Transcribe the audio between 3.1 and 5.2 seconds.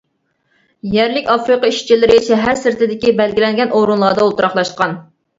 بەلگىلەنگەن ئورۇنلاردا ئولتۇراقلاشقان.